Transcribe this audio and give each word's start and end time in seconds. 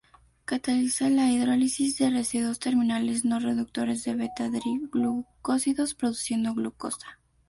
Cataliza 0.45 1.11
la 1.11 1.29
hidrólisis 1.31 1.99
de 1.99 2.09
residuos 2.09 2.57
terminales 2.57 3.23
no 3.23 3.39
reductores 3.39 4.07
en 4.07 4.17
beta-D-glucósidos, 4.17 5.93
produciendo 5.93 6.55
glucosa. 6.55 7.19